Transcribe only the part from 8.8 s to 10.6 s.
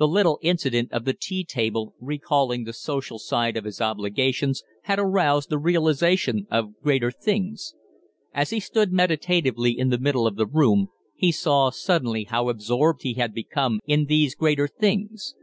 meditatively in the middle of the